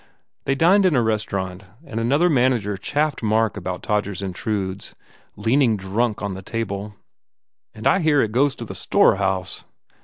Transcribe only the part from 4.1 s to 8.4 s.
Intrudes" leaning drunk on the table. "And I hear it